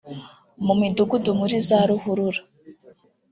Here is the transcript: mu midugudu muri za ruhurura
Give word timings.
mu 0.65 0.73
midugudu 0.79 1.29
muri 1.39 1.55
za 1.67 1.79
ruhurura 1.89 2.41